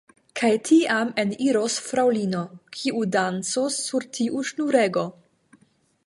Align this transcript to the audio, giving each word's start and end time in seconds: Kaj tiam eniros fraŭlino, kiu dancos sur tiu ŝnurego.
Kaj 0.39 0.49
tiam 0.67 1.09
eniros 1.23 1.75
fraŭlino, 1.89 2.41
kiu 2.77 3.03
dancos 3.15 3.77
sur 3.89 4.07
tiu 4.19 4.41
ŝnurego. 4.51 5.05